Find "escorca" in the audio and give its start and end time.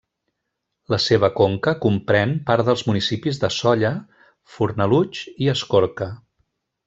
5.55-6.09